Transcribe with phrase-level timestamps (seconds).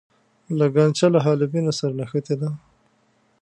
[0.59, 2.49] لګنچه له حالبینو سره نښتې ده.